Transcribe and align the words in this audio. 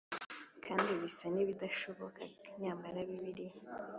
kandi 0.65 0.91
bisa 1.01 1.25
n 1.33 1.35
ibidashoboka 1.43 2.21
Nyamara 2.61 2.97
Bibiliya 3.07 3.59